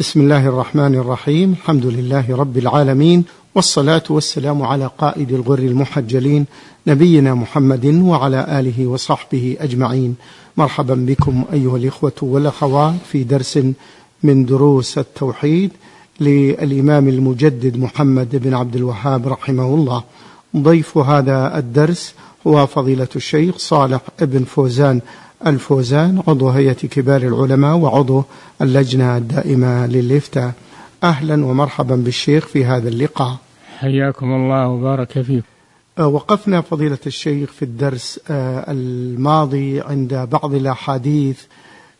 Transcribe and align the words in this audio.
بسم 0.00 0.20
الله 0.20 0.46
الرحمن 0.48 0.94
الرحيم 0.94 1.52
الحمد 1.52 1.86
لله 1.86 2.36
رب 2.36 2.58
العالمين 2.58 3.24
والصلاة 3.54 4.02
والسلام 4.10 4.62
على 4.62 4.90
قائد 4.98 5.32
الغر 5.32 5.58
المحجلين 5.58 6.46
نبينا 6.86 7.34
محمد 7.34 7.86
وعلى 7.86 8.60
آله 8.60 8.86
وصحبه 8.86 9.56
أجمعين 9.60 10.16
مرحبا 10.56 10.94
بكم 10.94 11.44
أيها 11.52 11.76
الإخوة 11.76 12.12
والأخوات 12.22 12.94
في 13.12 13.24
درس 13.24 13.58
من 14.22 14.44
دروس 14.44 14.98
التوحيد 14.98 15.70
للإمام 16.20 17.08
المجدد 17.08 17.76
محمد 17.76 18.36
بن 18.36 18.54
عبد 18.54 18.76
الوهاب 18.76 19.28
رحمه 19.28 19.74
الله 19.74 20.04
ضيف 20.56 20.98
هذا 20.98 21.58
الدرس 21.58 22.14
هو 22.46 22.66
فضيلة 22.66 23.08
الشيخ 23.16 23.58
صالح 23.58 24.00
بن 24.20 24.44
فوزان 24.44 25.00
الفوزان 25.46 26.22
عضو 26.28 26.48
هيئة 26.48 26.72
كبار 26.72 27.22
العلماء 27.22 27.76
وعضو 27.76 28.24
اللجنة 28.62 29.16
الدائمة 29.16 29.86
للإفتاء 29.86 30.52
أهلا 31.04 31.46
ومرحبا 31.46 31.96
بالشيخ 31.96 32.46
في 32.46 32.64
هذا 32.64 32.88
اللقاء. 32.88 33.36
حياكم 33.78 34.26
الله 34.26 34.68
وبارك 34.68 35.22
فيكم. 35.22 35.46
أه، 35.98 36.06
وقفنا 36.06 36.60
فضيلة 36.60 36.98
الشيخ 37.06 37.52
في 37.52 37.64
الدرس 37.64 38.20
أه، 38.30 38.72
الماضي 38.72 39.80
عند 39.80 40.14
بعض 40.14 40.54
الأحاديث 40.54 41.40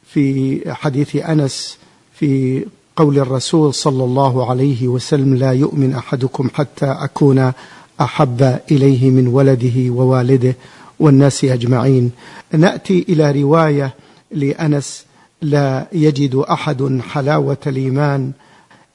في 0.06 0.60
حديث 0.74 1.16
أنس 1.16 1.78
في 2.14 2.64
قول 2.96 3.18
الرسول 3.18 3.74
صلى 3.74 4.04
الله 4.04 4.50
عليه 4.50 4.88
وسلم 4.88 5.34
لا 5.34 5.52
يؤمن 5.52 5.92
أحدكم 5.94 6.50
حتى 6.54 6.86
أكون 6.86 7.52
أحب 8.00 8.58
إليه 8.70 9.10
من 9.10 9.26
ولده 9.26 9.90
ووالده. 9.90 10.54
والناس 11.00 11.44
أجمعين. 11.44 12.12
نأتي 12.52 13.06
إلى 13.08 13.42
رواية 13.42 13.94
لأنس 14.30 15.06
لا 15.42 15.86
يجد 15.92 16.34
أحد 16.34 17.00
حلاوة 17.10 17.56
الإيمان 17.66 18.32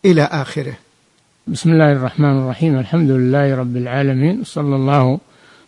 إلى 0.06 0.24
آخره. 0.24 0.74
بسم 1.48 1.72
الله 1.72 1.92
الرحمن 1.92 2.38
الرحيم. 2.38 2.80
الحمد 2.80 3.12
لله 3.12 3.56
رب 3.56 3.78
العالمين. 3.78 4.44
صلى 4.44 4.76
الله 4.76 5.20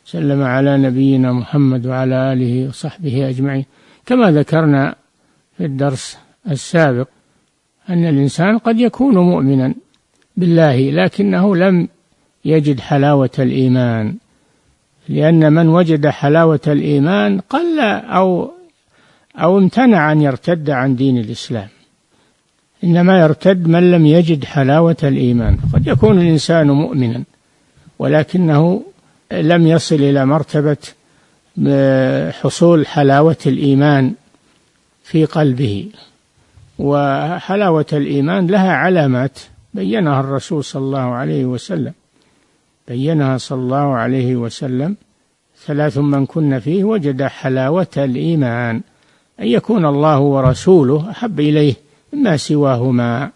وسلم 0.07 0.41
على 0.41 0.77
نبينا 0.77 1.33
محمد 1.33 1.85
وعلى 1.87 2.33
آله 2.33 2.67
وصحبه 2.67 3.29
أجمعين. 3.29 3.65
كما 4.05 4.31
ذكرنا 4.31 4.95
في 5.57 5.65
الدرس 5.65 6.17
السابق 6.51 7.07
أن 7.89 8.05
الإنسان 8.05 8.57
قد 8.57 8.79
يكون 8.79 9.17
مؤمنا 9.17 9.73
بالله 10.37 10.91
لكنه 10.91 11.55
لم 11.55 11.87
يجد 12.45 12.79
حلاوة 12.79 13.29
الإيمان. 13.39 14.15
لأن 15.09 15.53
من 15.53 15.69
وجد 15.69 16.07
حلاوة 16.07 16.59
الإيمان 16.67 17.39
قل 17.39 17.79
أو 17.79 18.51
أو 19.35 19.57
امتنع 19.57 20.11
أن 20.11 20.21
يرتد 20.21 20.69
عن 20.69 20.95
دين 20.95 21.17
الإسلام. 21.17 21.67
إنما 22.83 23.19
يرتد 23.19 23.67
من 23.67 23.91
لم 23.91 24.05
يجد 24.05 24.45
حلاوة 24.45 24.97
الإيمان. 25.03 25.57
قد 25.73 25.87
يكون 25.87 26.21
الإنسان 26.21 26.71
مؤمنا 26.71 27.23
ولكنه 27.99 28.83
لم 29.31 29.67
يصل 29.67 29.95
إلى 29.95 30.25
مرتبة 30.25 30.77
حصول 32.41 32.87
حلاوة 32.87 33.37
الإيمان 33.45 34.13
في 35.03 35.25
قلبه. 35.25 35.89
وحلاوة 36.79 37.85
الإيمان 37.93 38.47
لها 38.47 38.71
علامات 38.71 39.39
بينها 39.73 40.19
الرسول 40.19 40.63
صلى 40.63 40.81
الله 40.81 40.99
عليه 40.99 41.45
وسلم. 41.45 41.93
بينها 42.87 43.37
صلى 43.37 43.59
الله 43.59 43.95
عليه 43.95 44.35
وسلم 44.35 44.95
ثلاث 45.65 45.97
من 45.97 46.25
كن 46.25 46.59
فيه 46.59 46.83
وجد 46.83 47.23
حلاوة 47.23 47.87
الإيمان 47.97 48.81
أن 49.39 49.47
يكون 49.47 49.85
الله 49.85 50.19
ورسوله 50.19 51.09
أحب 51.11 51.39
إليه 51.39 51.73
مما 52.13 52.37
سواهما 52.37 53.29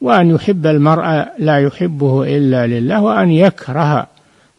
وأن 0.00 0.30
يحب 0.30 0.66
المرء 0.66 1.24
لا 1.38 1.60
يحبه 1.60 2.36
إلا 2.36 2.66
لله 2.66 3.02
وأن 3.02 3.30
يكره 3.30 4.06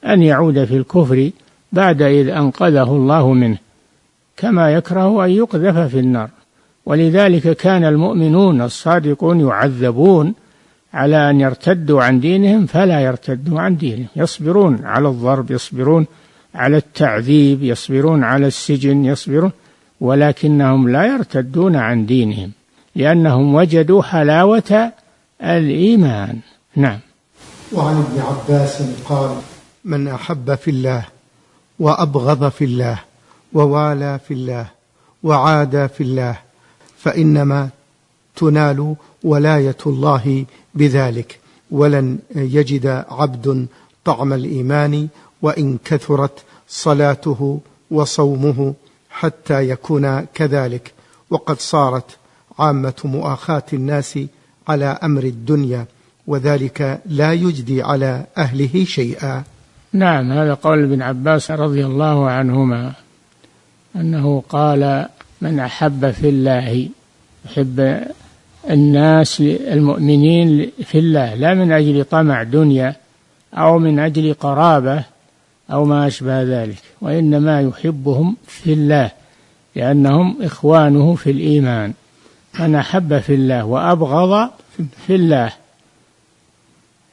أن 0.06 0.22
يعود 0.22 0.66
في 0.66 0.78
الكفر 0.78 1.30
بعد 1.72 2.02
إذ 2.02 2.30
أنقذه 2.30 2.92
الله 2.92 3.34
منه 3.34 3.58
كما 4.38 4.72
يكره 4.72 5.26
أن 5.26 5.30
يقذف 5.30 5.78
في 5.78 6.00
النار. 6.00 6.30
ولذلك 6.86 7.58
كان 7.58 7.86
المؤمنون 7.86 8.62
الصادقون 8.62 9.40
يعذبون 9.40 10.34
على 10.96 11.30
أن 11.30 11.42
يرتدوا 11.42 12.04
عن 12.04 12.20
دينهم 12.20 12.66
فلا 12.66 13.00
يرتدوا 13.00 13.62
عن 13.62 13.78
دينهم. 13.78 14.08
يصبرون 14.16 14.86
على 14.86 15.08
الضرب 15.08 15.52
يصبرون 15.52 16.06
على 16.56 16.78
التعذيب 16.78 17.64
يصبرون 17.64 18.24
على 18.24 18.48
السجن 18.48 19.06
يصبرون 19.06 19.52
ولكنهم 20.02 20.90
لا 20.90 21.06
يرتدون 21.06 21.76
عن 21.76 22.06
دينهم 22.06 22.52
لأنهم 22.96 23.56
وجدوا 23.56 24.04
حلاوة 24.04 24.92
الإيمان. 25.44 26.40
نعم. 26.76 27.00
وعن 27.72 27.96
ابن 27.96 28.22
عباس 28.22 28.84
قال 29.10 29.30
من 29.86 30.08
أحب 30.08 30.56
في 30.56 30.72
الله 30.72 31.06
وأبغض 31.80 32.50
في 32.50 32.66
الله 32.66 33.00
ووالى 33.54 34.20
في 34.28 34.34
الله 34.34 34.66
وعادى 35.24 35.88
في 35.88 36.04
الله 36.04 36.36
فإنما 36.98 37.70
تنال 38.36 38.96
ولاية 39.24 39.78
الله 39.86 40.46
بذلك. 40.76 41.40
ولن 41.72 42.20
يجد 42.36 42.88
عبد 43.10 43.68
طعم 44.06 44.34
الإيمان 44.34 45.08
وإن 45.42 45.78
كثرت 45.86 46.44
صلاته 46.68 47.60
وصومه 47.92 48.74
حتى 49.10 49.70
يكون 49.70 50.22
كذلك. 50.22 50.94
وقد 51.30 51.60
صارت 51.60 52.18
عامة 52.60 52.94
مؤاخاة 53.04 53.64
الناس 53.74 54.20
على 54.68 54.86
أمر 55.04 55.24
الدنيا 55.24 55.86
وذلك 56.28 57.02
لا 57.06 57.34
يجدي 57.34 57.84
على 57.84 58.26
أهله 58.38 58.86
شيئا. 58.86 59.44
نعم 59.94 60.32
هذا 60.32 60.54
قول 60.54 60.84
ابن 60.84 61.02
عباس 61.02 61.52
رضي 61.52 61.86
الله 61.86 62.30
عنهما 62.30 62.94
أنه 63.96 64.44
قال 64.50 65.08
من 65.42 65.60
أحب 65.60 66.12
في 66.12 66.30
الله 66.30 66.90
يحب 67.46 68.06
الناس 68.70 69.42
المؤمنين 69.42 70.72
في 70.84 71.00
الله 71.00 71.36
لا 71.36 71.54
من 71.54 71.72
أجل 71.72 72.06
طمع 72.06 72.44
دنيا 72.44 72.96
أو 73.54 73.80
من 73.80 74.00
أجل 74.00 74.34
قرابة 74.34 75.04
أو 75.72 75.86
ما 75.86 76.08
أشبه 76.08 76.44
ذلك 76.44 76.82
وإنما 77.02 77.62
يحبهم 77.62 78.36
في 78.48 78.74
الله 78.74 79.12
لأنهم 79.76 80.38
إخوانه 80.42 81.16
في 81.16 81.32
الإيمان. 81.32 81.94
من 82.60 82.76
أحب 82.76 83.20
في 83.20 83.34
الله 83.34 83.66
وأبغض 83.66 84.50
في 85.08 85.16
الله 85.16 85.52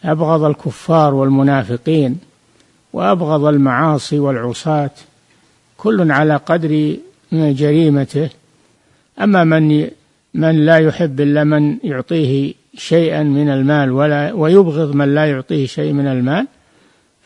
أبغض 0.05 0.45
الكفار 0.45 1.15
والمنافقين 1.15 2.19
وأبغض 2.93 3.45
المعاصي 3.45 4.19
والعصاة 4.19 4.91
كل 5.77 6.13
على 6.13 6.37
قدر 6.37 6.97
جريمته. 7.33 8.31
أما 9.21 9.45
من 9.45 9.91
من 10.35 10.67
لا 10.67 10.77
يحب 10.77 11.21
إلا 11.21 11.45
من 11.45 11.79
يعطيه 11.85 12.55
شيئا 12.77 13.23
من 13.23 13.49
المال 13.49 13.91
ولا 13.91 14.33
ويبغض 14.33 14.95
من 14.95 15.15
لا 15.15 15.27
يعطيه 15.27 15.67
شيء 15.67 15.93
من 15.93 16.07
المال 16.07 16.47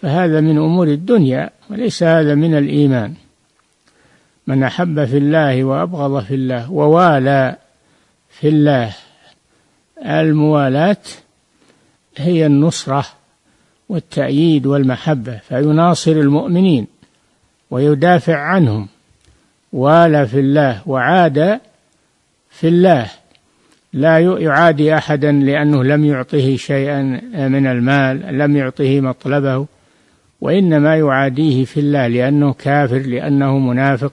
فهذا 0.02 0.40
من 0.40 0.58
أمور 0.58 0.88
الدنيا 0.88 1.50
وليس 1.70 2.02
هذا 2.02 2.34
من 2.34 2.58
الإيمان. 2.58 3.14
من 4.46 4.62
أحب 4.62 5.04
في 5.04 5.18
الله 5.18 5.64
وأبغض 5.64 6.24
في 6.24 6.34
الله 6.34 6.72
ووالى 6.72 7.56
في 8.30 8.48
الله 8.48 8.94
الموالاة 10.06 10.96
هي 12.16 12.46
النصرة 12.46 13.06
والتأييد 13.88 14.66
والمحبة 14.66 15.40
فيناصر 15.48 16.12
المؤمنين 16.12 16.86
ويدافع 17.70 18.36
عنهم. 18.36 18.88
والى 19.72 20.26
في 20.26 20.40
الله 20.40 20.82
وعاد 20.86 21.60
في 22.60 22.68
الله. 22.68 23.06
لا 23.92 24.18
يعادي 24.18 24.94
أحدا 24.94 25.32
لأنه 25.32 25.84
لم 25.84 26.04
يعطه 26.04 26.56
شيئا 26.56 27.02
من 27.48 27.66
المال 27.66 28.38
لم 28.38 28.56
يعطه 28.56 29.00
مطلبه 29.00 29.66
وإنما 30.40 30.96
يعاديه 30.96 31.64
في 31.64 31.80
الله 31.80 32.06
لأنه 32.06 32.52
كافر 32.52 32.98
لأنه 32.98 33.58
منافق 33.58 34.12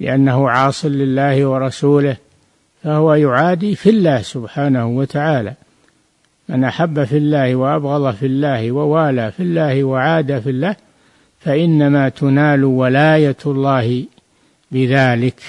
لأنه 0.00 0.50
عاص 0.50 0.84
لله 0.84 1.46
ورسوله 1.46 2.16
فهو 2.82 3.14
يعادي 3.14 3.74
في 3.74 3.90
الله 3.90 4.22
سبحانه 4.22 4.86
وتعالى. 4.86 5.54
من 6.48 6.64
أحب 6.64 7.04
في 7.04 7.16
الله 7.16 7.54
وأبغض 7.54 8.14
في 8.14 8.26
الله 8.26 8.72
ووالى 8.72 9.32
في 9.32 9.42
الله 9.42 9.84
وعاد 9.84 10.40
في 10.40 10.50
الله 10.50 10.76
فإنما 11.40 12.08
تنال 12.08 12.64
ولاية 12.64 13.36
الله 13.46 14.04
بذلك. 14.72 15.40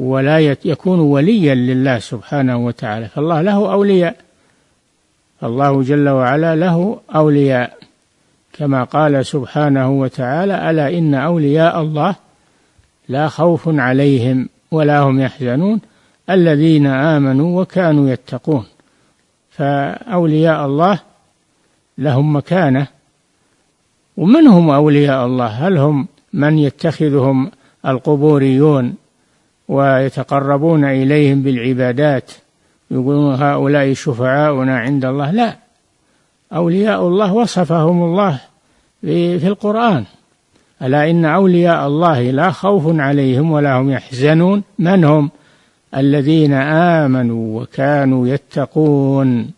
ولا 0.00 0.38
يكون 0.64 1.00
وليا 1.00 1.54
لله 1.54 1.98
سبحانه 1.98 2.56
وتعالى. 2.66 3.08
فالله 3.08 3.40
له 3.40 3.72
أولياء. 3.72 4.16
الله 5.42 5.82
جل 5.82 6.08
وعلا 6.08 6.56
له 6.56 7.00
أولياء. 7.14 7.78
كما 8.52 8.84
قال 8.84 9.26
سبحانه 9.26 9.90
وتعالى 9.90 10.70
ألا 10.70 10.98
إن 10.98 11.14
أولياء 11.14 11.80
الله 11.80 12.14
لا 13.08 13.28
خوف 13.28 13.68
عليهم 13.68 14.48
ولا 14.70 15.00
هم 15.00 15.20
يحزنون. 15.20 15.80
الذين 16.30 16.86
آمنوا 16.86 17.60
وكانوا 17.60 18.10
يتقون. 18.10 18.64
فأولياء 19.50 20.66
الله 20.66 20.98
لهم 21.98 22.36
مكانة. 22.36 22.86
ومن 24.16 24.46
هم 24.46 24.70
أولياء 24.70 25.26
الله؟ 25.26 25.46
هل 25.46 25.78
هم 25.78 26.08
من 26.32 26.58
يتخذهم 26.58 27.50
القبوريون 27.86 28.94
ويتقربون 29.70 30.84
إليهم 30.84 31.42
بالعبادات. 31.42 32.30
يقولون 32.90 33.34
هؤلاء 33.34 33.92
شفعاؤنا 33.92 34.78
عند 34.78 35.04
الله. 35.04 35.30
لا. 35.30 35.56
أولياء 36.52 37.08
الله 37.08 37.32
وصفهم 37.32 38.02
الله 38.02 38.40
في 39.00 39.46
القرآن. 39.46 40.04
ألا 40.82 41.10
إن 41.10 41.24
أولياء 41.24 41.86
الله 41.86 42.30
لا 42.30 42.50
خوف 42.50 43.00
عليهم 43.00 43.52
ولا 43.52 43.72
هم 43.80 43.90
يحزنون. 43.90 44.62
من 44.78 45.04
هم؟ 45.04 45.30
الذين 45.96 46.52
آمنوا 47.02 47.62
وكانوا 47.62 48.28
يتقون. 48.28 49.50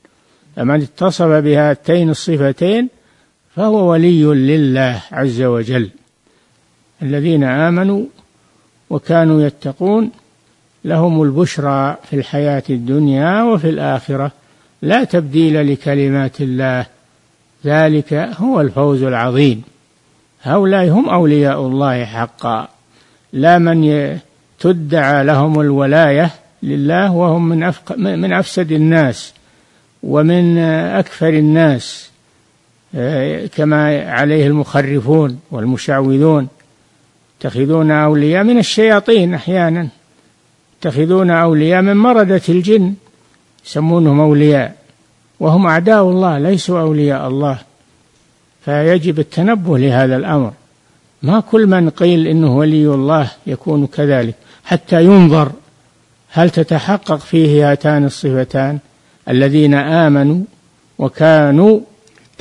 فمن 0.56 0.82
اتصف 0.82 1.26
بهاتين 1.26 2.10
الصفتين 2.10 2.88
فهو 3.56 3.90
ولي 3.90 4.24
لله 4.24 5.02
عز 5.12 5.42
وجل. 5.42 5.90
الذين 7.02 7.44
آمنوا 7.44 8.04
وكانوا 8.92 9.42
يتقون 9.42 10.10
لهم 10.84 11.22
البشرى 11.22 11.96
في 12.10 12.16
الحياة 12.16 12.62
الدنيا 12.70 13.42
وفي 13.42 13.68
الآخرة 13.70 14.32
لا 14.82 15.04
تبديل 15.04 15.72
لكلمات 15.72 16.40
الله. 16.40 16.86
ذلك 17.66 18.14
هو 18.14 18.60
الفوز 18.60 19.02
العظيم. 19.02 19.62
هؤلاء 20.42 20.88
هم 20.88 21.08
أولياء 21.08 21.60
الله 21.60 22.04
حقا. 22.04 22.68
لا 23.32 23.58
من 23.58 24.18
تدعى 24.60 25.24
لهم 25.24 25.60
الولاية 25.60 26.30
لله 26.62 27.12
وهم 27.12 27.48
من 27.48 27.62
أفق 27.62 27.96
من 27.96 28.32
أفسد 28.32 28.72
الناس 28.72 29.32
ومن 30.02 30.58
أكفر 30.98 31.28
الناس 31.28 32.10
آه، 32.94 33.46
كما 33.46 34.10
عليه 34.10 34.46
المخرفون 34.46 35.40
والمشعوذون. 35.50 36.48
يتخذون 37.44 37.90
أولياء 37.90 38.44
من 38.44 38.58
الشياطين 38.58 39.34
أحيانا. 39.34 39.88
يتخذون 40.78 41.30
أولياء 41.30 41.82
من 41.82 41.96
مردة 41.96 42.42
الجن. 42.48 42.94
يسمونهم 43.66 44.20
أولياء. 44.20 44.76
وهم 45.40 45.66
أعداء 45.66 46.02
الله 46.02 46.38
ليسوا 46.38 46.80
أولياء 46.80 47.28
الله. 47.28 47.58
فيجب 48.64 49.18
التنبه 49.18 49.78
لهذا 49.78 50.16
الأمر. 50.16 50.52
ما 51.22 51.40
كل 51.40 51.66
من 51.66 51.90
قيل 51.90 52.26
إنه 52.26 52.56
ولي 52.56 52.86
الله 52.86 53.30
يكون 53.46 53.86
كذلك. 53.86 54.34
حتى 54.64 55.04
ينظر 55.04 55.52
هل 56.30 56.50
تتحقق 56.50 57.16
فيه 57.16 57.70
هاتان 57.70 58.04
الصفتان 58.04 58.78
الذين 59.28 59.74
آمنوا 59.74 60.40
وكانوا 60.98 61.80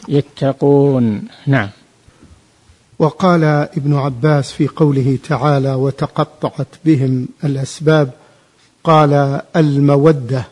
يتقون. 0.08 1.22
نعم. 1.48 1.70
وقال 3.02 3.44
ابن 3.44 3.96
عباس 3.96 4.52
في 4.52 4.68
قوله 4.68 5.18
تعالى 5.30 5.74
وتقطعت 5.74 6.68
بهم 6.86 7.28
الأسباب 7.44 8.12
قال 8.84 9.42
المودة 9.56 10.44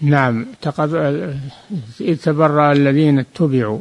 نعم 0.00 0.46
إذ 2.00 2.16
تبرأ 2.16 2.72
الذين 2.72 3.18
اتبعوا 3.18 3.78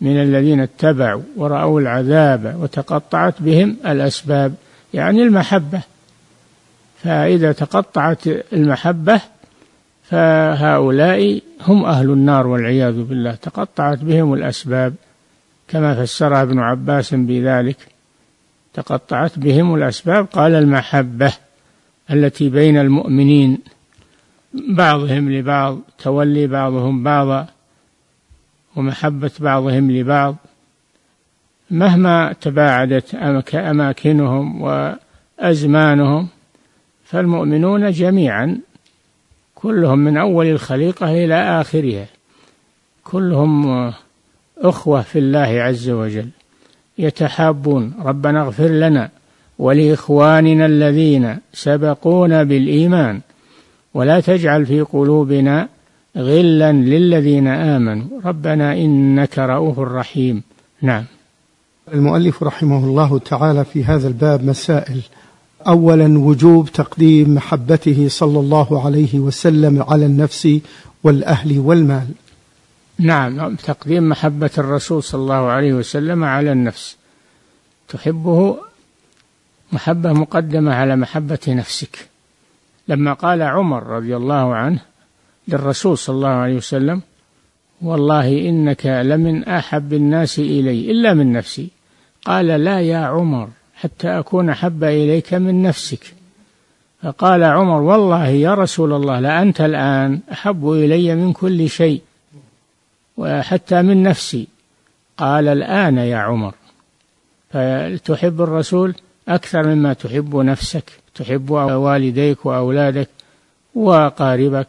من 0.00 0.22
الذين 0.22 0.60
اتبعوا 0.60 1.22
ورأوا 1.36 1.80
العذاب 1.80 2.56
وتقطعت 2.60 3.34
بهم 3.42 3.76
الأسباب 3.86 4.54
يعني 4.94 5.22
المحبة. 5.22 5.80
فإذا 7.02 7.52
تقطعت 7.52 8.26
المحبة 8.52 9.20
فهؤلاء 10.02 11.40
هم 11.60 11.84
أهل 11.84 12.10
النار 12.10 12.46
والعياذ 12.46 13.02
بالله 13.02 13.34
تقطعت 13.34 13.98
بهم 13.98 14.34
الأسباب. 14.34 14.94
كما 15.72 16.04
فسرها 16.04 16.42
ابن 16.42 16.58
عباس 16.58 17.14
بذلك 17.14 17.76
تقطعت 18.74 19.38
بهم 19.38 19.74
الأسباب. 19.74 20.26
قال 20.26 20.54
المحبة 20.54 21.32
التي 22.10 22.48
بين 22.48 22.76
المؤمنين 22.76 23.58
بعضهم 24.54 25.32
لبعض 25.32 25.78
تولي 25.98 26.46
بعضهم 26.46 27.02
بعضا 27.02 27.46
ومحبة 28.76 29.30
بعضهم 29.40 29.90
لبعض. 29.90 30.36
مهما 31.70 32.32
تباعدت 32.32 33.14
أماكنهم 33.54 34.62
وأزمانهم 34.62 36.28
فالمؤمنون 37.04 37.90
جميعا 37.90 38.60
كلهم 39.54 39.98
من 39.98 40.16
أول 40.16 40.46
الخليقة 40.46 41.24
إلى 41.24 41.34
آخرها. 41.60 42.06
كلهم 43.04 43.92
أخوة 44.62 45.02
في 45.02 45.18
الله 45.18 45.38
عز 45.40 45.90
وجل 45.90 46.28
يتحابون. 46.98 47.92
ربنا 48.04 48.42
اغفر 48.42 48.68
لنا 48.68 49.10
ولإخواننا 49.58 50.66
الذين 50.66 51.36
سبقونا 51.52 52.42
بالإيمان. 52.42 53.20
ولا 53.94 54.20
تجعل 54.20 54.66
في 54.66 54.80
قلوبنا 54.80 55.68
غلا 56.16 56.72
للذين 56.72 57.46
آمنوا. 57.48 58.06
ربنا 58.24 58.76
إنك 58.76 59.38
رؤوف 59.38 59.78
رحيم. 59.78 60.42
نعم. 60.82 61.04
المؤلف 61.94 62.42
رحمه 62.42 62.84
الله 62.84 63.18
تعالى 63.18 63.64
في 63.64 63.84
هذا 63.84 64.08
الباب 64.08 64.44
مسائل. 64.44 65.00
اولا 65.66 66.18
وجوب 66.18 66.68
تقديم 66.68 67.34
محبته 67.34 68.06
صلى 68.08 68.40
الله 68.40 68.84
عليه 68.86 69.18
وسلم 69.18 69.82
على 69.82 70.06
النفس 70.06 70.58
والأهل 71.04 71.58
والمال. 71.58 72.06
نعم 73.02 73.54
تقديم 73.54 74.08
محبة 74.08 74.50
الرسول 74.58 75.02
صلى 75.02 75.20
الله 75.20 75.34
عليه 75.34 75.72
وسلم 75.72 76.24
على 76.24 76.52
النفس. 76.52 76.96
تحبه 77.88 78.56
محبة 79.72 80.12
مقدمة 80.12 80.74
على 80.74 80.96
محبة 80.96 81.38
نفسك. 81.48 82.08
لما 82.88 83.12
قال 83.12 83.42
عمر 83.42 83.86
رضي 83.86 84.16
الله 84.16 84.54
عنه 84.54 84.80
للرسول 85.48 85.98
صلى 85.98 86.14
الله 86.14 86.28
عليه 86.28 86.56
وسلم 86.56 87.02
والله 87.82 88.48
إنك 88.48 88.86
لمن 88.86 89.44
أحب 89.44 89.92
الناس 89.92 90.38
إلي 90.38 90.90
إلا 90.90 91.14
من 91.14 91.32
نفسي. 91.32 91.68
قال 92.24 92.46
لا 92.46 92.80
يا 92.80 92.98
عمر 92.98 93.48
حتى 93.74 94.08
أكون 94.08 94.50
أحب 94.50 94.84
إليك 94.84 95.34
من 95.34 95.62
نفسك. 95.62 96.14
فقال 97.02 97.44
عمر 97.44 97.80
والله 97.80 98.26
يا 98.26 98.54
رسول 98.54 98.92
الله 98.92 99.20
لأنت 99.20 99.60
الآن 99.60 100.20
أحب 100.32 100.70
إلي 100.70 101.14
من 101.14 101.32
كل 101.32 101.68
شيء. 101.68 102.02
وحتى 103.16 103.82
من 103.82 104.02
نفسي. 104.02 104.48
قال 105.16 105.48
الآن 105.48 105.98
يا 105.98 106.16
عمر 106.16 106.54
فتحب 107.50 108.42
الرسول 108.42 108.94
أكثر 109.28 109.66
مما 109.66 109.92
تحب 109.92 110.36
نفسك 110.36 110.84
تحب 111.14 111.50
والديك 111.50 112.46
وأولادك 112.46 113.08
وأقاربك 113.74 114.66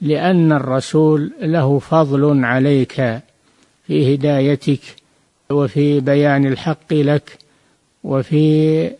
لأن 0.00 0.52
الرسول 0.52 1.32
له 1.40 1.78
فضل 1.78 2.44
عليك 2.44 2.94
في 3.86 4.14
هدايتك 4.14 4.80
وفي 5.50 6.00
بيان 6.00 6.46
الحق 6.46 6.92
لك 6.92 7.38
وفي 8.04 8.90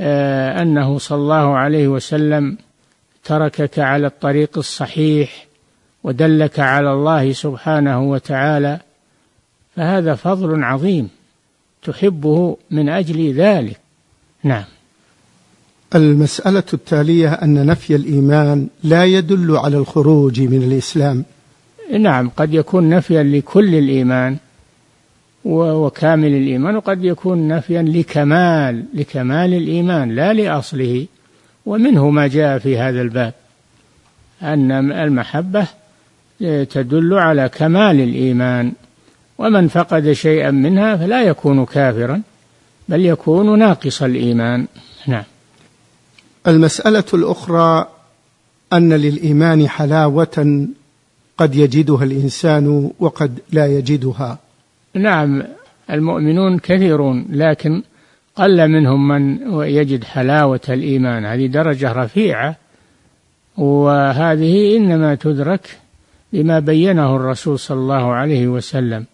آه، 0.00 0.62
أنه 0.62 0.98
صلى 0.98 1.18
الله 1.18 1.56
عليه 1.56 1.88
وسلم 1.88 2.58
تركك 3.24 3.78
على 3.78 4.06
الطريق 4.06 4.58
الصحيح 4.58 5.46
ودلك 6.06 6.60
على 6.60 6.92
الله 6.92 7.32
سبحانه 7.32 8.10
وتعالى 8.10 8.78
فهذا 9.76 10.14
فضل 10.14 10.64
عظيم 10.64 11.08
تحبه 11.82 12.56
من 12.70 12.88
أجل 12.88 13.32
ذلك. 13.32 13.80
نعم. 14.42 14.64
المسألة 15.94 16.62
التالية 16.74 17.32
أن 17.32 17.66
نفي 17.66 17.96
الإيمان 17.96 18.68
لا 18.84 19.04
يدل 19.04 19.56
على 19.56 19.76
الخروج 19.76 20.40
من 20.40 20.62
الإسلام. 20.62 21.24
نعم 21.98 22.28
قد 22.28 22.54
يكون 22.54 22.88
نفيا 22.88 23.22
لكل 23.22 23.74
الإيمان 23.74 24.36
وكامل 25.44 26.28
الإيمان 26.28 26.76
وقد 26.76 27.04
يكون 27.04 27.48
نفيا 27.48 27.82
لكمال 27.82 28.84
لكمال 28.94 29.54
الإيمان 29.54 30.14
لا 30.14 30.32
لأصله. 30.32 31.06
ومنه 31.66 32.10
ما 32.10 32.26
جاء 32.26 32.58
في 32.58 32.78
هذا 32.78 33.02
الباب 33.02 33.32
أن 34.42 34.92
المحبة 34.92 35.66
تدل 36.70 37.14
على 37.14 37.48
كمال 37.48 38.00
الإيمان. 38.00 38.72
ومن 39.38 39.68
فقد 39.68 40.12
شيئا 40.12 40.50
منها 40.50 40.96
فلا 40.96 41.22
يكون 41.22 41.64
كافرا 41.64 42.22
بل 42.88 43.06
يكون 43.06 43.58
ناقص 43.58 44.02
الإيمان. 44.02 44.66
نعم. 45.06 45.24
المسألة 46.46 47.04
الأخرى 47.14 47.88
أن 48.72 48.92
للإيمان 48.92 49.68
حلاوة 49.68 50.66
قد 51.38 51.54
يجدها 51.54 52.04
الإنسان 52.04 52.90
وقد 53.00 53.38
لا 53.52 53.66
يجدها. 53.66 54.38
نعم 54.94 55.42
المؤمنون 55.90 56.58
كثيرون 56.58 57.26
لكن 57.30 57.82
قل 58.36 58.68
منهم 58.68 59.08
من 59.08 59.38
يجد 59.62 60.04
حلاوة 60.04 60.60
الإيمان. 60.68 61.24
هذه 61.24 61.46
درجة 61.46 61.92
رفيعة 61.92 62.56
وهذه 63.56 64.76
إنما 64.76 65.14
تدرك 65.14 65.78
بما 66.36 66.58
بينه 66.58 67.16
الرسول 67.16 67.58
صلى 67.58 67.78
الله 67.78 68.12
عليه 68.12 68.48
وسلم. 68.48 69.04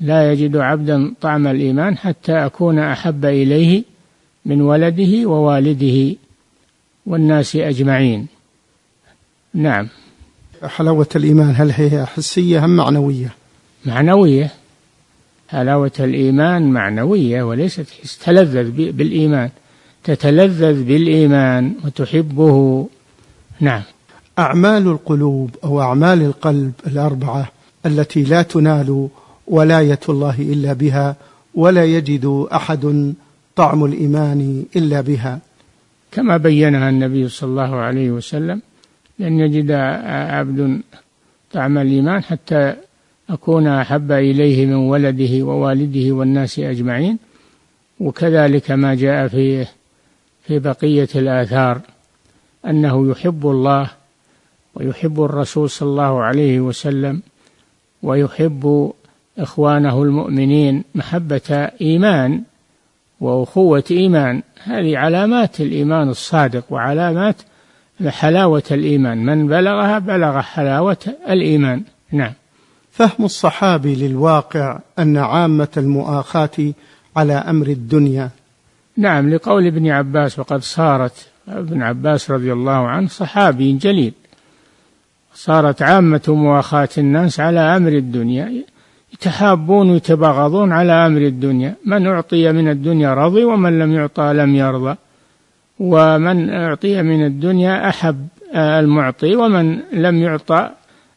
لا 0.00 0.32
يجد 0.32 0.56
عبدا 0.56 1.14
طعم 1.20 1.46
الإيمان 1.46 1.98
حتى 1.98 2.32
أكون 2.32 2.78
أحب 2.78 3.24
إليه 3.24 3.82
من 4.46 4.60
ولده 4.60 5.28
ووالده 5.28 6.16
والناس 7.06 7.56
أجمعين. 7.56 8.26
نعم. 9.54 9.88
حلاوة 10.64 11.06
الإيمان 11.16 11.54
هل 11.56 11.70
هي 11.70 12.06
حسية 12.06 12.64
أم 12.64 12.76
معنوية؟ 12.76 13.34
معنوية. 13.86 14.50
حلاوة 15.48 15.92
الإيمان 16.00 16.70
معنوية 16.70 17.42
وليست 17.42 17.86
حس 18.02 18.18
تلذذ 18.18 18.70
بالإيمان. 18.70 19.50
تتلذذ 20.04 20.84
بالإيمان 20.84 21.74
وتحبه. 21.84 22.88
نعم. 23.60 23.82
أعمال 24.38 24.88
القلوب 24.88 25.56
أو 25.64 25.80
أعمال 25.80 26.22
القلب 26.22 26.72
الأربعة 26.86 27.48
التي 27.86 28.22
لا 28.22 28.42
تنال 28.42 29.08
ولاية 29.46 30.00
الله 30.08 30.34
إلا 30.38 30.72
بها 30.72 31.16
ولا 31.54 31.84
يجد 31.84 32.46
أحد 32.52 33.14
طعم 33.56 33.84
الإيمان 33.84 34.64
إلا 34.76 35.00
بها. 35.00 35.38
كما 36.12 36.36
بينها 36.36 36.88
النبي 36.88 37.28
صلى 37.28 37.50
الله 37.50 37.76
عليه 37.76 38.10
وسلم 38.10 38.62
لن 39.18 39.40
يجد 39.40 39.70
عبد 40.06 40.80
طعم 41.52 41.78
الإيمان 41.78 42.22
حتى 42.22 42.74
أكون 43.30 43.66
أحب 43.66 44.12
إليه 44.12 44.66
من 44.66 44.74
ولده 44.74 45.42
ووالده 45.44 46.12
والناس 46.12 46.58
أجمعين. 46.58 47.18
وكذلك 48.00 48.70
ما 48.70 48.94
جاء 48.94 49.28
في 49.28 49.66
في 50.46 50.58
بقية 50.58 51.08
الآثار 51.14 51.80
أنه 52.66 53.10
يحب 53.10 53.46
الله 53.46 53.90
ويحب 54.74 55.22
الرسول 55.22 55.70
صلى 55.70 55.88
الله 55.88 56.22
عليه 56.22 56.60
وسلم 56.60 57.22
ويحب 58.02 58.92
إخوانه 59.38 60.02
المؤمنين 60.02 60.84
محبة 60.94 61.70
إيمان 61.80 62.42
وأخوة 63.20 63.84
إيمان. 63.90 64.42
هذه 64.64 64.98
علامات 64.98 65.60
الإيمان 65.60 66.08
الصادق 66.08 66.64
وعلامات 66.70 67.36
حلاوة 68.06 68.62
الإيمان. 68.70 69.24
من 69.24 69.46
بلغها 69.46 69.98
بلغ 69.98 70.40
حلاوة 70.40 71.14
الإيمان. 71.28 71.82
نعم. 72.12 72.32
فهم 72.90 73.24
الصحابي 73.24 73.94
للواقع 73.94 74.78
أن 74.98 75.16
عامة 75.16 75.68
المؤاخاة 75.76 76.72
على 77.16 77.32
أمر 77.32 77.66
الدنيا. 77.66 78.30
نعم 78.96 79.30
لقول 79.30 79.66
ابن 79.66 79.88
عباس 79.88 80.38
وقد 80.38 80.62
صارت 80.62 81.26
ابن 81.48 81.82
عباس 81.82 82.30
رضي 82.30 82.52
الله 82.52 82.88
عنه 82.88 83.08
صحابي 83.08 83.72
جليل. 83.72 84.12
صارت 85.34 85.82
عامة 85.82 86.22
مؤاخاة 86.28 86.88
الناس 86.98 87.40
على 87.40 87.60
أمر 87.60 87.92
الدنيا. 87.92 88.52
يتحابون 89.12 89.90
ويتباغضون 89.90 90.72
على 90.72 90.92
أمر 90.92 91.20
الدنيا. 91.20 91.74
من 91.84 92.06
أعطي 92.06 92.52
من 92.52 92.68
الدنيا 92.68 93.14
رضي 93.14 93.44
ومن 93.44 93.78
لم 93.78 93.92
يعطى 93.92 94.32
لم 94.32 94.54
يرضى. 94.54 94.96
ومن 95.78 96.50
أعطي 96.50 97.02
من 97.02 97.26
الدنيا 97.26 97.88
أحب 97.88 98.28
المعطي 98.56 99.36
ومن 99.36 99.80
لم 99.92 100.22
يعطى 100.22 100.70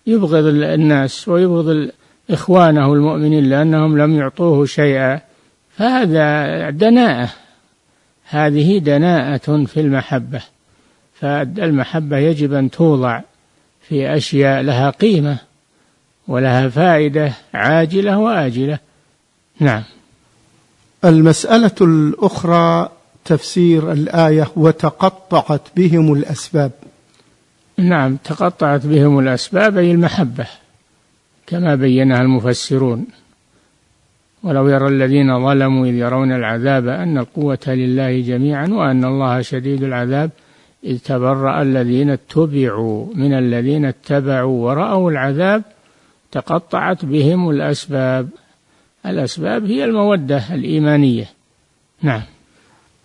يبغض 0.07 0.45
الناس 0.45 1.27
ويبغض 1.27 1.89
إخوانه 2.29 2.93
المؤمنين 2.93 3.49
لأنهم 3.49 3.97
لم 3.97 4.15
يعطوه 4.15 4.65
شيئا. 4.65 5.19
فهذا 5.77 6.69
دناءة. 6.69 7.29
هذه 8.29 8.77
دناءة 8.77 9.65
في 9.65 9.79
المحبة. 9.79 10.41
فالمحبة 11.13 12.17
يجب 12.17 12.53
أن 12.53 12.71
توضع. 12.71 13.21
في 13.89 14.17
أشياء 14.17 14.61
لها 14.61 14.89
قيمة 14.89 15.37
ولها 16.27 16.69
فائدة 16.69 17.33
عاجلة 17.53 18.17
وآجلة. 18.19 18.79
نعم. 19.59 19.83
المسألة 21.05 21.75
الأخرى 21.81 22.89
تفسير 23.25 23.91
الآية 23.91 24.47
وتقطعت 24.55 25.61
بهم 25.75 26.13
الأسباب. 26.13 26.71
نعم 27.77 28.15
تقطعت 28.15 28.85
بهم 28.85 29.19
الأسباب 29.19 29.77
أي 29.77 29.91
المحبة 29.91 30.47
كما 31.47 31.75
بينها 31.75 32.21
المفسرون. 32.21 33.05
ولو 34.43 34.67
يرى 34.67 34.87
الذين 34.87 35.45
ظلموا 35.45 35.85
إذ 35.85 35.93
يرون 35.93 36.31
العذاب 36.31 36.87
أن 36.87 37.17
القوة 37.17 37.59
لله 37.67 38.21
جميعا 38.21 38.67
وأن 38.67 39.05
الله 39.05 39.41
شديد 39.41 39.83
العذاب 39.83 40.31
إذ 40.85 40.97
تبرأ 40.97 41.61
الذين 41.61 42.09
اتبعوا 42.09 43.05
من 43.15 43.33
الذين 43.33 43.85
اتبعوا 43.85 44.65
ورأوا 44.65 45.11
العذاب 45.11 45.63
تقطعت 46.31 47.05
بهم 47.05 47.49
الأسباب. 47.49 48.29
الأسباب 49.05 49.65
هي 49.65 49.85
المودة 49.85 50.53
الإيمانية. 50.53 51.29
نعم. 52.01 52.21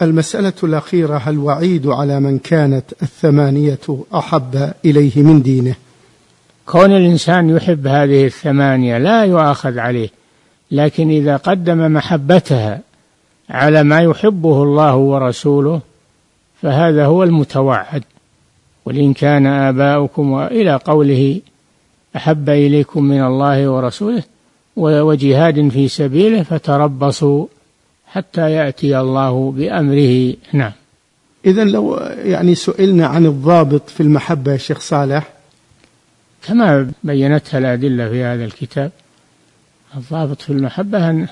المسألة 0.02 0.52
الأخيرة 0.62 1.22
الوعيد 1.28 1.86
على 1.86 2.20
من 2.20 2.38
كانت 2.38 2.84
الثمانية 3.02 4.04
أحب 4.14 4.72
إليه 4.84 5.22
من 5.22 5.42
دينه؟ 5.42 5.74
كون 6.66 6.96
الإنسان 6.96 7.50
يحب 7.50 7.86
هذه 7.86 8.26
الثمانية 8.26 8.98
لا 8.98 9.24
يؤاخذ 9.24 9.78
عليه 9.78 10.08
لكن 10.70 11.10
إذا 11.10 11.36
قدم 11.36 11.92
محبتها 11.92 12.80
على 13.50 13.82
ما 13.82 14.00
يحبه 14.00 14.62
الله 14.62 14.96
ورسوله 14.96 15.80
فهذا 16.62 17.06
هو 17.06 17.22
المتوعد. 17.22 18.04
ولإن 18.84 19.12
كان 19.12 19.46
آباؤكم 19.46 20.30
وإلى 20.30 20.76
قوله 20.76 21.40
أحب 22.16 22.48
إليكم 22.48 23.04
من 23.04 23.24
الله 23.24 23.68
ورسوله 23.68 24.22
وجهاد 24.76 25.68
في 25.68 25.88
سبيله 25.88 26.42
فتربصوا 26.42 27.46
حتى 28.06 28.52
يأتي 28.52 29.00
الله 29.00 29.52
بأمره. 29.52 30.34
نعم. 30.52 30.72
إذا 31.46 31.64
لو 31.64 31.96
يعني 32.24 32.54
سئلنا 32.54 33.06
عن 33.06 33.26
الضابط 33.26 33.90
في 33.90 34.02
المحبة 34.02 34.52
يا 34.52 34.56
شيخ 34.56 34.80
صالح. 34.80 35.28
كما 36.42 36.90
بينتها 37.04 37.58
الأدلة 37.58 38.08
في 38.08 38.22
هذا 38.24 38.44
الكتاب 38.44 38.90
الضابط 39.96 40.40
في 40.40 40.50
المحبة 40.50 41.10
أن 41.10 41.28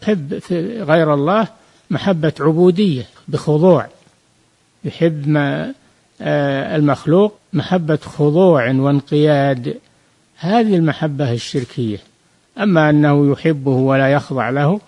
تحب 0.00 0.38
في 0.38 0.82
غير 0.82 1.14
الله 1.14 1.48
محبة 1.90 2.32
عبودية 2.40 3.06
بخضوع. 3.28 3.86
يحب 4.84 5.28
ما 5.28 5.72
آه، 6.22 6.76
المخلوق 6.76 7.38
محبة 7.52 7.96
خضوع 7.96 8.70
وانقياد. 8.70 9.76
هذه 10.38 10.76
المحبة 10.76 11.32
الشركية. 11.32 11.98
أما 12.58 12.90
أنه 12.90 13.32
يحبه 13.32 13.70
ولا 13.70 14.08
يخضع 14.08 14.50
له 14.50 14.80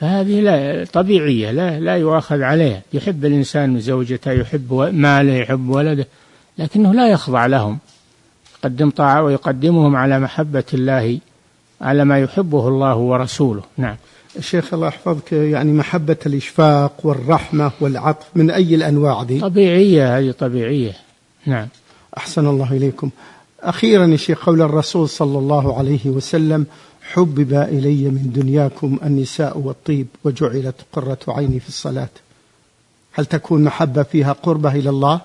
فهذه 0.00 0.40
لا 0.40 0.86
طبيعية 0.92 1.50
لا 1.50 1.80
لا 1.80 1.96
يؤاخذ 1.96 2.42
عليها. 2.42 2.80
يحب 2.92 3.24
الإنسان 3.24 3.80
زوجته 3.80 4.32
يحب 4.32 4.90
ماله 4.92 5.32
يحب 5.32 5.68
ولده 5.68 6.06
لكنه 6.58 6.94
لا 6.94 7.08
يخضع 7.08 7.46
لهم. 7.46 7.78
يقدم 8.58 8.90
طاعة 8.90 9.22
ويقدمهم 9.22 9.96
على 9.96 10.20
محبة 10.20 10.64
الله 10.74 11.18
على 11.80 12.04
ما 12.04 12.18
يحبه 12.18 12.68
الله 12.68 12.96
ورسوله. 12.96 13.62
نعم. 13.76 13.96
الشيخ 14.38 14.74
الله 14.74 14.88
يحفظك 14.88 15.32
يعني 15.32 15.72
محبة 15.72 16.16
الإشفاق 16.26 16.92
والرحمة 17.04 17.70
والعطف 17.80 18.26
من 18.34 18.50
أي 18.50 18.74
الأنواع 18.74 19.22
دي؟ 19.22 19.40
طبيعية 19.40 20.18
هذه 20.18 20.30
طبيعية. 20.30 20.96
نعم. 21.46 21.68
أحسن 22.16 22.46
الله 22.46 22.72
إليكم. 22.72 23.10
أخيرا 23.60 24.06
يا 24.06 24.16
شيخ 24.16 24.46
قول 24.46 24.62
الرسول 24.62 25.08
صلى 25.08 25.38
الله 25.38 25.78
عليه 25.78 26.06
وسلم 26.06 26.66
حبب 27.02 27.52
إلي 27.52 28.04
من 28.04 28.32
دنياكم 28.34 28.98
النساء 29.04 29.58
والطيب 29.58 30.06
وجعلت 30.24 30.74
قرة 30.92 31.18
عيني 31.28 31.60
في 31.60 31.68
الصلاة. 31.68 32.08
هل 33.12 33.26
تكون 33.26 33.64
محبة 33.64 34.02
فيها 34.02 34.32
قربة 34.32 34.74
إلى 34.74 34.90
الله؟ 34.90 35.20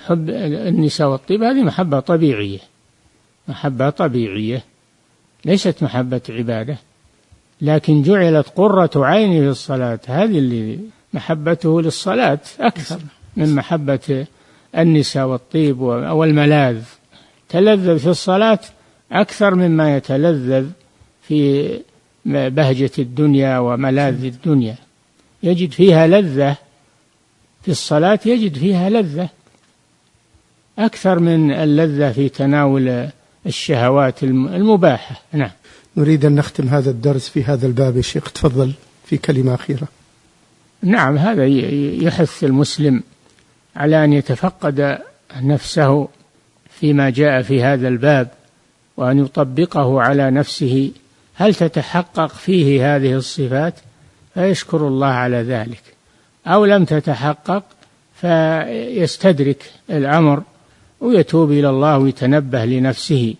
حب 0.00 0.30
النساء 0.30 1.08
والطيب 1.08 1.42
هذه 1.42 1.62
محبة 1.62 2.00
طبيعية. 2.00 2.58
محبة 3.48 3.90
طبيعية. 3.90 4.64
ليست 5.44 5.82
محبة 5.82 6.20
عبادة. 6.28 6.78
لكن 7.62 8.02
جعلت 8.02 8.48
قرة 8.56 8.90
عيني 8.96 9.40
في 9.40 9.48
الصلاة 9.48 10.00
هذه 10.06 10.38
اللي 10.38 10.78
محبته 11.12 11.82
للصلاة 11.82 12.40
أكثر 12.60 13.00
من 13.36 13.54
محبة 13.54 14.26
النساء 14.78 15.26
والطيب 15.26 15.80
والملاذ. 15.80 16.82
تلذذ 17.48 17.98
في 17.98 18.06
الصلاة 18.06 18.58
أكثر 19.12 19.54
مما 19.54 19.96
يتلذذ 19.96 20.66
في 21.22 21.68
بهجة 22.24 22.90
الدنيا 22.98 23.58
وملاذ 23.58 24.24
الدنيا. 24.24 24.76
يجد 25.42 25.72
فيها 25.72 26.06
لذة 26.06 26.56
في 27.62 27.70
الصلاة 27.70 28.20
يجد 28.26 28.58
فيها 28.58 28.90
لذة 28.90 29.28
أكثر 30.78 31.18
من 31.18 31.52
اللذة 31.52 32.12
في 32.12 32.28
تناول 32.28 33.08
الشهوات 33.46 34.22
المباحة. 34.22 35.20
نعم. 35.32 35.50
نريد 35.96 36.24
أن 36.24 36.34
نختم 36.34 36.68
هذا 36.68 36.90
الدرس 36.90 37.28
في 37.28 37.44
هذا 37.44 37.66
الباب 37.66 37.96
يا 37.96 38.02
شيخ. 38.02 38.32
تفضل 38.32 38.72
في 39.04 39.16
كلمة 39.16 39.54
أخيرة. 39.54 39.88
نعم 40.82 41.18
هذا 41.18 41.46
يحث 42.04 42.44
المسلم 42.44 43.02
على 43.76 44.04
أن 44.04 44.12
يتفقد 44.12 44.98
نفسه 45.36 46.08
فيما 46.70 47.10
جاء 47.10 47.42
في 47.42 47.62
هذا 47.62 47.88
الباب 47.88 48.30
وأن 48.96 49.18
يطبقه 49.18 50.02
على 50.02 50.30
نفسه. 50.30 50.92
هل 51.34 51.54
تتحقق 51.54 52.34
فيه 52.34 52.96
هذه 52.96 53.14
الصفات؟ 53.14 53.74
فيشكر 54.34 54.88
الله 54.88 55.06
على 55.06 55.36
ذلك. 55.36 55.82
أو 56.46 56.64
لم 56.64 56.84
تتحقق 56.84 57.64
فيستدرك 58.20 59.70
الأمر 59.90 60.42
ويتوب 61.00 61.50
إلى 61.50 61.70
الله 61.70 61.98
ويتنبه 61.98 62.64
لنفسه. 62.64 63.34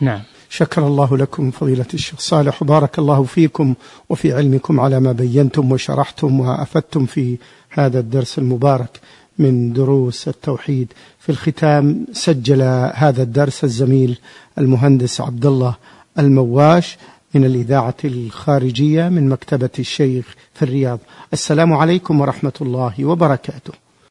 نعم. 0.00 0.22
شكر 0.52 0.86
الله 0.86 1.16
لكم 1.16 1.50
فضيلة 1.50 1.86
الشيخ 1.94 2.20
صالح. 2.20 2.62
وبارك 2.62 2.98
الله 2.98 3.22
فيكم 3.22 3.74
وفي 4.08 4.32
علمكم 4.32 4.80
على 4.80 5.00
ما 5.00 5.12
بينتم 5.12 5.72
وشرحتم 5.72 6.40
وأفدتم 6.40 7.06
في 7.06 7.38
هذا 7.70 7.98
الدرس 8.00 8.38
المبارك 8.38 9.00
من 9.38 9.72
دروس 9.72 10.28
التوحيد. 10.28 10.92
في 11.18 11.28
الختام 11.28 12.06
سجل 12.12 12.62
هذا 12.94 13.22
الدرس 13.22 13.64
الزميل 13.64 14.18
المهندس 14.58 15.20
عبد 15.20 15.46
الله 15.46 15.74
المواش 16.18 16.98
من 17.34 17.44
الإذاعة 17.44 17.94
الخارجية 18.04 19.08
من 19.08 19.28
مكتبة 19.28 19.70
الشيخ 19.78 20.34
في 20.54 20.62
الرياض. 20.62 20.98
السلام 21.32 21.72
عليكم 21.72 22.20
ورحمة 22.20 22.52
الله 22.60 23.04
وبركاته. 23.04 23.89